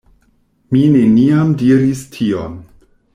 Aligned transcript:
Mi 0.75 0.81
neniam 0.95 1.53
diris 1.61 2.01
tion. 2.17 2.57